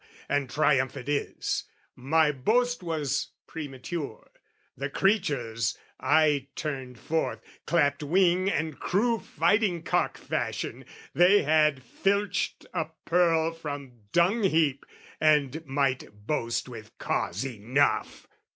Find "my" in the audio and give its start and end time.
1.95-2.31